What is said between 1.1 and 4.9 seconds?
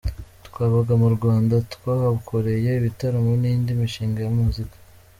Rwanda, twahakoreye ibitaramo n’indi mishinga ya muzika.